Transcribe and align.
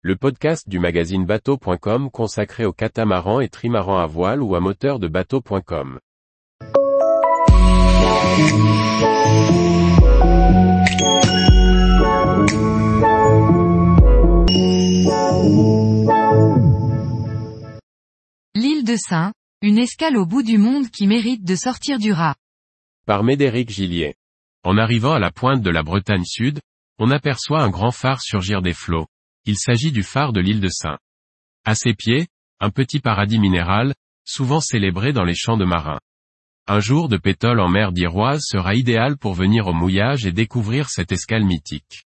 le 0.00 0.14
podcast 0.14 0.68
du 0.68 0.78
magazine 0.78 1.26
bateau.com 1.26 2.08
consacré 2.12 2.64
aux 2.64 2.72
catamarans 2.72 3.40
et 3.40 3.48
trimarans 3.48 3.98
à 3.98 4.06
voile 4.06 4.42
ou 4.42 4.54
à 4.54 4.60
moteur 4.60 5.00
de 5.00 5.08
bateau.com. 5.08 5.98
L'île 18.54 18.84
de 18.84 18.94
Saint, 18.94 19.32
une 19.62 19.78
escale 19.78 20.16
au 20.16 20.26
bout 20.26 20.44
du 20.44 20.58
monde 20.58 20.88
qui 20.90 21.08
mérite 21.08 21.42
de 21.42 21.56
sortir 21.56 21.98
du 21.98 22.12
rat. 22.12 22.36
Par 23.04 23.24
Médéric 23.24 23.68
Gillier. 23.68 24.14
En 24.62 24.78
arrivant 24.78 25.14
à 25.14 25.18
la 25.18 25.32
pointe 25.32 25.62
de 25.62 25.70
la 25.70 25.82
Bretagne 25.82 26.24
Sud, 26.24 26.60
on 27.00 27.10
aperçoit 27.10 27.62
un 27.62 27.70
grand 27.70 27.90
phare 27.90 28.20
surgir 28.20 28.62
des 28.62 28.74
flots. 28.74 29.08
Il 29.48 29.56
s'agit 29.56 29.92
du 29.92 30.02
phare 30.02 30.34
de 30.34 30.42
l'île 30.42 30.60
de 30.60 30.68
Saint. 30.68 30.98
À 31.64 31.74
ses 31.74 31.94
pieds, 31.94 32.26
un 32.60 32.68
petit 32.68 33.00
paradis 33.00 33.38
minéral, 33.38 33.94
souvent 34.26 34.60
célébré 34.60 35.14
dans 35.14 35.24
les 35.24 35.34
champs 35.34 35.56
de 35.56 35.64
marins. 35.64 36.00
Un 36.66 36.80
jour 36.80 37.08
de 37.08 37.16
pétole 37.16 37.58
en 37.60 37.70
mer 37.70 37.92
d'Iroise 37.92 38.42
sera 38.44 38.74
idéal 38.74 39.16
pour 39.16 39.32
venir 39.32 39.66
au 39.66 39.72
mouillage 39.72 40.26
et 40.26 40.32
découvrir 40.32 40.90
cette 40.90 41.12
escale 41.12 41.46
mythique. 41.46 42.04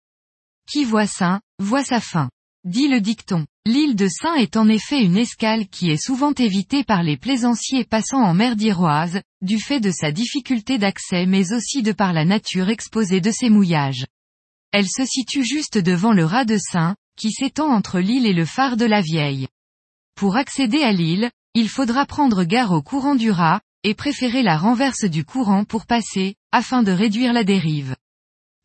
Qui 0.69 0.85
voit 0.85 1.07
Saint, 1.07 1.41
voit 1.61 1.85
sa 1.85 2.01
fin. 2.01 2.29
Dit 2.65 2.89
le 2.89 3.01
dicton. 3.01 3.47
L'île 3.65 3.95
de 3.95 4.09
Saint 4.09 4.35
est 4.35 4.57
en 4.57 4.69
effet 4.69 5.01
une 5.01 5.17
escale 5.17 5.69
qui 5.69 5.93
est 5.93 6.05
souvent 6.05 6.33
évitée 6.33 6.83
par 6.83 7.05
les 7.05 7.17
plaisanciers 7.17 7.85
passant 7.85 8.21
en 8.21 8.35
mer 8.35 8.57
d'Iroise, 8.57 9.23
du 9.43 9.61
fait 9.61 9.79
de 9.79 9.93
sa 9.93 10.11
difficulté 10.11 10.77
d'accès 10.77 11.25
mais 11.25 11.53
aussi 11.53 11.85
de 11.85 11.93
par 11.93 12.13
la 12.13 12.25
nature 12.25 12.69
exposée 12.69 13.21
de 13.21 13.31
ses 13.31 13.49
mouillages. 13.49 14.07
Elle 14.73 14.89
se 14.89 15.05
situe 15.05 15.45
juste 15.45 15.79
devant 15.79 16.13
le 16.13 16.25
rat 16.25 16.45
de 16.45 16.59
Saint, 16.59 16.97
qui 17.19 17.33
s'étend 17.33 17.69
entre 17.69 18.01
l'île 18.01 18.27
et 18.27 18.33
le 18.33 18.47
phare 18.47 18.77
de 18.77 18.87
la 18.87 19.03
Vieille. 19.03 19.49
Pour 20.15 20.37
accéder 20.37 20.83
à 20.83 20.93
l'île, 20.93 21.31
il 21.55 21.69
faudra 21.69 22.07
prendre 22.07 22.45
gare 22.45 22.73
au 22.73 22.81
courant 22.81 23.15
du 23.15 23.31
rat, 23.31 23.61
et 23.85 23.95
préférer 23.95 24.43
la 24.43 24.57
renverse 24.57 25.05
du 25.05 25.25
courant 25.25 25.65
pour 25.65 25.87
passer, 25.87 26.37
afin 26.53 26.83
de 26.83 26.93
réduire 26.93 27.33
la 27.33 27.45
dérive. 27.45 27.95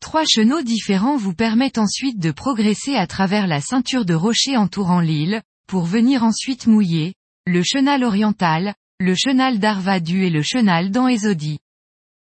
Trois 0.00 0.24
chenaux 0.24 0.62
différents 0.62 1.16
vous 1.16 1.34
permettent 1.34 1.78
ensuite 1.78 2.18
de 2.18 2.30
progresser 2.30 2.94
à 2.94 3.06
travers 3.06 3.46
la 3.46 3.60
ceinture 3.60 4.04
de 4.04 4.14
rochers 4.14 4.56
entourant 4.56 5.00
l'île, 5.00 5.42
pour 5.66 5.84
venir 5.84 6.24
ensuite 6.24 6.66
mouiller, 6.66 7.14
le 7.46 7.62
chenal 7.62 8.04
oriental, 8.04 8.74
le 9.00 9.14
chenal 9.14 9.58
d'Arvadu 9.58 10.24
et 10.24 10.30
le 10.30 10.42
chenal 10.42 10.90
d'Anhésodie. 10.90 11.58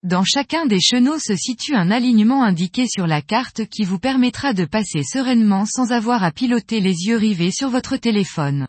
Dans 0.04 0.26
chacun 0.26 0.66
des 0.66 0.82
chenaux 0.82 1.18
se 1.18 1.34
situe 1.34 1.76
un 1.76 1.90
alignement 1.90 2.44
indiqué 2.44 2.88
sur 2.90 3.08
la 3.08 3.22
carte 3.22 3.66
qui 3.68 3.86
vous 3.86 4.00
permettra 4.00 4.54
de 4.54 4.66
passer 4.66 5.02
sereinement 5.02 5.66
sans 5.66 5.94
avoir 5.94 6.26
à 6.26 6.32
piloter 6.32 6.82
les 6.82 7.06
yeux 7.06 7.16
rivés 7.16 7.52
sur 7.52 7.70
votre 7.70 7.96
téléphone. 7.96 8.68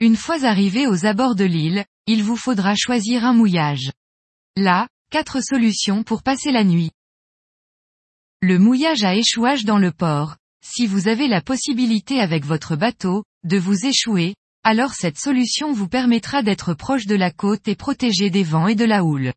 Une 0.00 0.16
fois 0.16 0.42
arrivé 0.42 0.88
aux 0.88 1.06
abords 1.06 1.36
de 1.36 1.44
l'île, 1.44 1.84
il 2.08 2.24
vous 2.24 2.34
faudra 2.34 2.74
choisir 2.74 3.24
un 3.24 3.34
mouillage. 3.34 3.92
Là, 4.56 4.88
quatre 5.10 5.40
solutions 5.40 6.02
pour 6.02 6.24
passer 6.24 6.50
la 6.50 6.64
nuit. 6.64 6.90
Le 8.40 8.58
mouillage 8.58 9.04
à 9.04 9.14
échouage 9.14 9.64
dans 9.64 9.78
le 9.78 9.92
port. 9.92 10.34
Si 10.60 10.88
vous 10.88 11.06
avez 11.06 11.28
la 11.28 11.40
possibilité 11.40 12.18
avec 12.18 12.44
votre 12.44 12.74
bateau, 12.74 13.22
de 13.44 13.58
vous 13.58 13.86
échouer, 13.86 14.34
alors 14.64 14.94
cette 14.94 15.18
solution 15.18 15.72
vous 15.72 15.86
permettra 15.86 16.42
d'être 16.42 16.74
proche 16.74 17.06
de 17.06 17.14
la 17.14 17.30
côte 17.30 17.68
et 17.68 17.76
protégé 17.76 18.28
des 18.28 18.42
vents 18.42 18.66
et 18.66 18.74
de 18.74 18.84
la 18.84 19.04
houle. 19.04 19.32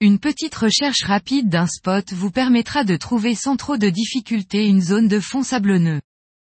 Une 0.00 0.18
petite 0.18 0.54
recherche 0.54 1.04
rapide 1.04 1.48
d'un 1.48 1.66
spot 1.66 2.12
vous 2.12 2.30
permettra 2.30 2.84
de 2.84 2.96
trouver 2.96 3.34
sans 3.34 3.56
trop 3.56 3.76
de 3.76 3.88
difficulté 3.88 4.66
une 4.66 4.82
zone 4.82 5.08
de 5.08 5.20
fond 5.20 5.42
sablonneux. 5.42 6.00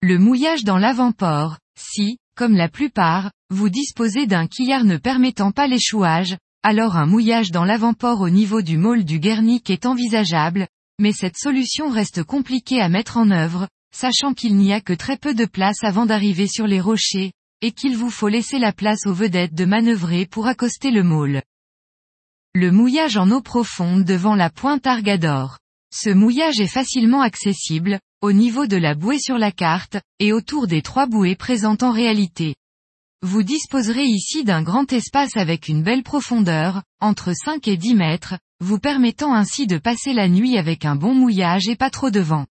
Le 0.02 0.20
mouillage 0.20 0.64
dans 0.64 0.78
l'avant-port, 0.78 1.58
si, 1.80 2.20
comme 2.36 2.56
la 2.56 2.70
plupart, 2.70 3.32
vous 3.50 3.70
disposez 3.70 4.28
d'un 4.28 4.46
quillard 4.46 4.84
ne 4.84 4.98
permettant 4.98 5.52
pas 5.52 5.68
l'échouage, 5.68 6.38
alors 6.64 6.98
un 6.98 7.06
mouillage 7.06 7.52
dans 7.52 7.64
l'avant-port 7.64 8.22
au 8.22 8.30
niveau 8.30 8.62
du 8.62 8.78
môle 8.78 9.06
du 9.06 9.20
Guernic 9.20 9.70
est 9.70 9.86
envisageable, 9.86 10.68
mais 11.00 11.14
cette 11.14 11.38
solution 11.38 11.90
reste 11.90 12.24
compliquée 12.24 12.82
à 12.82 12.90
mettre 12.90 13.18
en 13.18 13.32
œuvre, 13.32 13.68
sachant 13.96 14.34
qu'il 14.34 14.58
n'y 14.58 14.74
a 14.74 14.82
que 14.82 14.94
très 14.94 15.18
peu 15.18 15.34
de 15.34 15.46
place 15.46 15.84
avant 15.84 16.06
d'arriver 16.06 16.48
sur 16.48 16.68
les 16.68 16.82
rochers, 16.82 17.32
et 17.62 17.72
qu'il 17.72 17.96
vous 17.96 18.10
faut 18.10 18.28
laisser 18.28 18.60
la 18.60 18.74
place 18.74 19.06
aux 19.06 19.14
vedettes 19.14 19.56
de 19.56 19.66
manœuvrer 19.66 20.26
pour 20.26 20.48
accoster 20.48 20.92
le 20.92 21.04
môle. 21.04 21.42
Le 22.56 22.72
mouillage 22.72 23.16
en 23.16 23.30
eau 23.30 23.42
profonde 23.42 24.04
devant 24.06 24.34
la 24.34 24.50
pointe 24.50 24.88
Argador. 24.88 25.60
Ce 25.94 26.10
mouillage 26.10 26.60
est 26.60 26.66
facilement 26.66 27.22
accessible, 27.22 28.00
au 28.22 28.32
niveau 28.32 28.66
de 28.66 28.76
la 28.76 28.96
bouée 28.96 29.20
sur 29.20 29.38
la 29.38 29.52
carte, 29.52 29.98
et 30.18 30.34
autour 30.34 30.66
des 30.66 30.82
trois 30.82 31.06
bouées 31.06 31.36
présentes 31.36 31.84
en 31.84 31.92
réalité. 31.92 32.56
Vous 33.22 33.44
disposerez 33.44 34.06
ici 34.06 34.44
d'un 34.46 34.64
grand 34.64 34.92
espace 34.92 35.38
avec 35.38 35.68
une 35.68 35.84
belle 35.84 36.02
profondeur, 36.02 36.82
entre 37.00 37.34
5 37.34 37.68
et 37.68 37.78
10 37.78 37.94
mètres, 37.94 38.40
vous 38.62 38.80
permettant 38.80 39.36
ainsi 39.36 39.68
de 39.68 39.78
passer 39.78 40.14
la 40.14 40.28
nuit 40.28 40.58
avec 40.58 40.86
un 40.86 40.96
bon 40.96 41.14
mouillage 41.14 41.68
et 41.68 41.76
pas 41.76 41.92
trop 41.92 42.10
de 42.10 42.20
vent. 42.20 42.48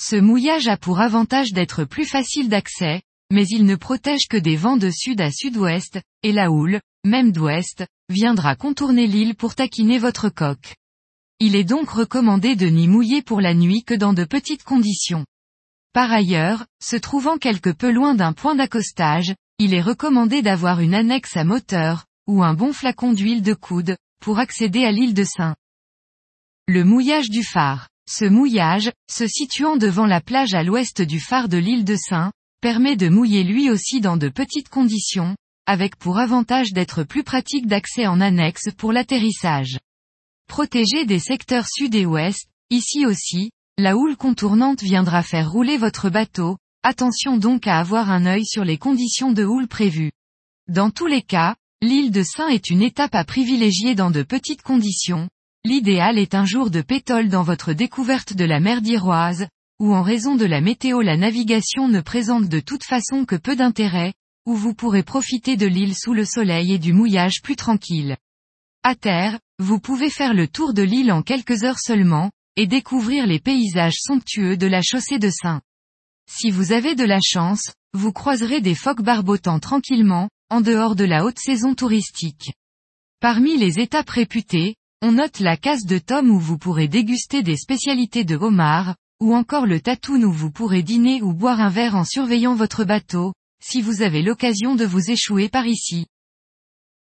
Ce 0.00 0.16
mouillage 0.16 0.66
a 0.66 0.78
pour 0.78 1.00
avantage 1.00 1.52
d'être 1.52 1.84
plus 1.84 2.06
facile 2.06 2.48
d'accès, 2.48 3.02
mais 3.30 3.46
il 3.48 3.64
ne 3.64 3.76
protège 3.76 4.28
que 4.28 4.36
des 4.36 4.56
vents 4.56 4.76
de 4.76 4.90
sud 4.90 5.20
à 5.20 5.30
sud-ouest, 5.30 6.00
et 6.22 6.32
la 6.32 6.50
houle, 6.50 6.80
même 7.04 7.32
d'ouest, 7.32 7.86
viendra 8.08 8.56
contourner 8.56 9.06
l'île 9.06 9.34
pour 9.34 9.54
taquiner 9.54 9.98
votre 9.98 10.28
coque. 10.28 10.74
Il 11.38 11.54
est 11.54 11.64
donc 11.64 11.90
recommandé 11.90 12.56
de 12.56 12.66
n'y 12.66 12.88
mouiller 12.88 13.22
pour 13.22 13.40
la 13.40 13.54
nuit 13.54 13.82
que 13.84 13.94
dans 13.94 14.12
de 14.12 14.24
petites 14.24 14.64
conditions. 14.64 15.26
Par 15.92 16.12
ailleurs, 16.12 16.66
se 16.82 16.96
trouvant 16.96 17.38
quelque 17.38 17.70
peu 17.70 17.90
loin 17.90 18.14
d'un 18.14 18.32
point 18.32 18.54
d'accostage, 18.54 19.34
il 19.58 19.74
est 19.74 19.82
recommandé 19.82 20.42
d'avoir 20.42 20.80
une 20.80 20.94
annexe 20.94 21.36
à 21.36 21.44
moteur, 21.44 22.04
ou 22.26 22.42
un 22.42 22.54
bon 22.54 22.72
flacon 22.72 23.12
d'huile 23.12 23.42
de 23.42 23.54
coude, 23.54 23.96
pour 24.20 24.38
accéder 24.38 24.84
à 24.84 24.92
l'île 24.92 25.14
de 25.14 25.24
Saint. 25.24 25.56
Le 26.68 26.84
mouillage 26.84 27.30
du 27.30 27.42
phare. 27.42 27.88
Ce 28.08 28.24
mouillage, 28.24 28.92
se 29.10 29.26
situant 29.26 29.76
devant 29.76 30.06
la 30.06 30.20
plage 30.20 30.54
à 30.54 30.62
l'ouest 30.62 31.02
du 31.02 31.18
phare 31.18 31.48
de 31.48 31.58
l'île 31.58 31.84
de 31.84 31.96
Saint, 31.96 32.32
permet 32.60 32.96
de 32.96 33.08
mouiller 33.08 33.44
lui 33.44 33.70
aussi 33.70 34.00
dans 34.00 34.16
de 34.16 34.28
petites 34.28 34.68
conditions, 34.68 35.36
avec 35.66 35.96
pour 35.96 36.18
avantage 36.18 36.72
d'être 36.72 37.02
plus 37.02 37.24
pratique 37.24 37.66
d'accès 37.66 38.06
en 38.06 38.20
annexe 38.20 38.70
pour 38.76 38.92
l'atterrissage. 38.92 39.78
Protégé 40.48 41.04
des 41.04 41.18
secteurs 41.18 41.66
sud 41.66 41.94
et 41.94 42.06
ouest, 42.06 42.48
ici 42.70 43.04
aussi, 43.04 43.50
la 43.78 43.96
houle 43.96 44.16
contournante 44.16 44.82
viendra 44.82 45.22
faire 45.22 45.50
rouler 45.50 45.76
votre 45.76 46.08
bateau, 46.08 46.56
attention 46.82 47.36
donc 47.36 47.66
à 47.66 47.78
avoir 47.78 48.10
un 48.10 48.26
œil 48.26 48.46
sur 48.46 48.64
les 48.64 48.78
conditions 48.78 49.32
de 49.32 49.44
houle 49.44 49.66
prévues. 49.66 50.12
Dans 50.68 50.90
tous 50.90 51.06
les 51.06 51.22
cas, 51.22 51.56
l'île 51.82 52.10
de 52.10 52.22
Saint 52.22 52.48
est 52.48 52.70
une 52.70 52.82
étape 52.82 53.14
à 53.14 53.24
privilégier 53.24 53.94
dans 53.94 54.10
de 54.10 54.22
petites 54.22 54.62
conditions, 54.62 55.28
l'idéal 55.64 56.16
est 56.16 56.34
un 56.34 56.46
jour 56.46 56.70
de 56.70 56.80
pétole 56.80 57.28
dans 57.28 57.42
votre 57.42 57.72
découverte 57.72 58.34
de 58.34 58.44
la 58.44 58.60
mer 58.60 58.82
d'Iroise, 58.82 59.48
où 59.78 59.94
en 59.94 60.02
raison 60.02 60.36
de 60.36 60.44
la 60.44 60.60
météo 60.60 61.02
la 61.02 61.16
navigation 61.16 61.88
ne 61.88 62.00
présente 62.00 62.48
de 62.48 62.60
toute 62.60 62.84
façon 62.84 63.24
que 63.24 63.36
peu 63.36 63.56
d'intérêt, 63.56 64.14
où 64.46 64.54
vous 64.54 64.74
pourrez 64.74 65.02
profiter 65.02 65.56
de 65.56 65.66
l'île 65.66 65.94
sous 65.96 66.14
le 66.14 66.24
soleil 66.24 66.72
et 66.72 66.78
du 66.78 66.92
mouillage 66.92 67.42
plus 67.42 67.56
tranquille. 67.56 68.16
À 68.82 68.94
terre, 68.94 69.38
vous 69.58 69.80
pouvez 69.80 70.10
faire 70.10 70.32
le 70.32 70.48
tour 70.48 70.72
de 70.72 70.82
l'île 70.82 71.12
en 71.12 71.22
quelques 71.22 71.64
heures 71.64 71.80
seulement, 71.80 72.30
et 72.56 72.66
découvrir 72.66 73.26
les 73.26 73.40
paysages 73.40 73.98
somptueux 73.98 74.56
de 74.56 74.66
la 74.66 74.80
chaussée 74.82 75.18
de 75.18 75.30
Saint. 75.30 75.60
Si 76.30 76.50
vous 76.50 76.72
avez 76.72 76.94
de 76.94 77.04
la 77.04 77.20
chance, 77.22 77.74
vous 77.92 78.12
croiserez 78.12 78.60
des 78.60 78.74
phoques 78.74 79.02
barbotant 79.02 79.58
tranquillement, 79.58 80.30
en 80.48 80.60
dehors 80.60 80.96
de 80.96 81.04
la 81.04 81.24
haute 81.24 81.38
saison 81.38 81.74
touristique. 81.74 82.52
Parmi 83.20 83.56
les 83.58 83.78
étapes 83.78 84.10
réputées, 84.10 84.76
on 85.02 85.12
note 85.12 85.40
la 85.40 85.56
casse 85.56 85.84
de 85.84 85.98
Tom 85.98 86.30
où 86.30 86.38
vous 86.38 86.56
pourrez 86.56 86.88
déguster 86.88 87.42
des 87.42 87.56
spécialités 87.56 88.24
de 88.24 88.36
homard, 88.36 88.96
ou 89.20 89.34
encore 89.34 89.66
le 89.66 89.80
Tatoun 89.80 90.24
où 90.24 90.32
vous 90.32 90.50
pourrez 90.50 90.82
dîner 90.82 91.22
ou 91.22 91.32
boire 91.32 91.60
un 91.60 91.70
verre 91.70 91.96
en 91.96 92.04
surveillant 92.04 92.54
votre 92.54 92.84
bateau, 92.84 93.32
si 93.62 93.80
vous 93.80 94.02
avez 94.02 94.22
l'occasion 94.22 94.74
de 94.74 94.84
vous 94.84 95.10
échouer 95.10 95.48
par 95.48 95.66
ici. 95.66 96.06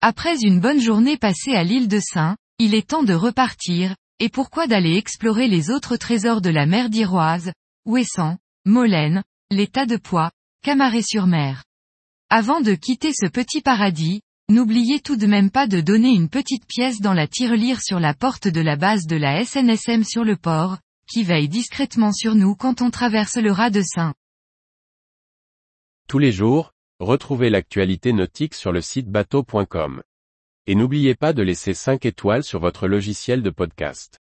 Après 0.02 0.38
une 0.42 0.60
bonne 0.60 0.80
journée 0.80 1.18
passée 1.18 1.54
à 1.54 1.64
l'île 1.64 1.88
de 1.88 2.00
Saint, 2.00 2.38
il 2.60 2.74
est 2.74 2.90
temps 2.90 3.04
de 3.04 3.14
repartir, 3.14 3.96
et 4.20 4.30
pourquoi 4.30 4.68
d'aller 4.68 4.96
explorer 4.96 5.48
les 5.48 5.70
autres 5.70 5.98
trésors 5.98 6.42
de 6.42 6.50
la 6.50 6.66
mer 6.66 6.90
d'Iroise, 6.90 7.52
Ouessant, 7.86 8.38
Molène, 8.66 9.24
l'état 9.52 9.86
de 9.86 9.98
Poix, 9.98 10.32
Camaret-sur-Mer. 10.64 11.64
Avant 12.30 12.62
de 12.62 12.74
quitter 12.74 13.12
ce 13.14 13.28
petit 13.28 13.62
paradis, 13.62 14.22
n'oubliez 14.50 15.02
tout 15.02 15.18
de 15.18 15.28
même 15.28 15.52
pas 15.52 15.68
de 15.68 15.82
donner 15.82 16.10
une 16.10 16.30
petite 16.30 16.66
pièce 16.66 17.02
dans 17.02 17.14
la 17.14 17.28
tirelire 17.28 17.82
sur 17.82 18.00
la 18.00 18.14
porte 18.14 18.48
de 18.48 18.62
la 18.62 18.76
base 18.76 19.06
de 19.06 19.18
la 19.18 19.44
SNSM 19.44 20.04
sur 20.04 20.24
le 20.24 20.38
port, 20.38 20.78
qui 21.08 21.24
veille 21.24 21.50
discrètement 21.50 22.12
sur 22.12 22.36
nous 22.36 22.56
quand 22.56 22.82
on 22.82 22.90
traverse 22.90 23.38
le 23.38 23.52
rat 23.52 23.70
de 23.70 23.82
Saint. 23.82 24.14
Tous 26.08 26.20
les 26.20 26.32
jours, 26.32 26.74
retrouvez 27.00 27.50
l'actualité 27.50 28.14
nautique 28.14 28.54
sur 28.54 28.72
le 28.72 28.82
site 28.82 29.10
bateau.com. 29.10 30.04
Et 30.68 30.76
n'oubliez 30.76 31.16
pas 31.16 31.34
de 31.34 31.44
laisser 31.44 31.74
5 31.74 32.06
étoiles 32.06 32.44
sur 32.44 32.60
votre 32.60 32.88
logiciel 32.88 33.42
de 33.42 33.50
podcast. 33.50 34.20